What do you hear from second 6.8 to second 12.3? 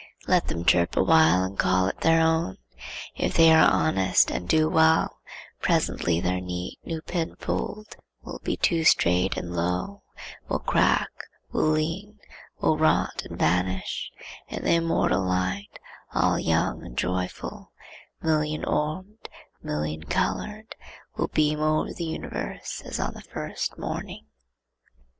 new pinfold will be too strait and low, will crack, will lean,